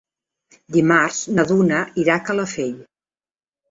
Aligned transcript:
Dimarts 0.77 1.21
na 1.35 1.47
Duna 1.53 1.85
irà 2.07 2.19
a 2.19 2.27
Calafell. 2.33 2.77